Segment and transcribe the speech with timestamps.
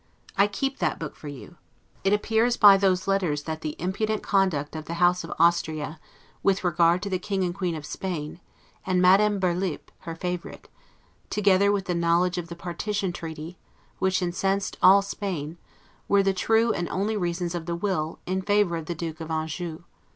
[0.35, 1.57] I keep that book for you.
[2.03, 5.99] It appears by those letters, that the impudent conduct of the House of Austria,
[6.41, 8.39] with regard to the King and Queen of Spain,
[8.83, 10.69] and Madame Berlips, her favorite,
[11.29, 13.59] together with the knowledge of the partition treaty,
[13.99, 15.59] which incensed all Spain,
[16.07, 19.29] were the true and only reasons of the will, in favor of the Duke of
[19.29, 19.83] Anjou.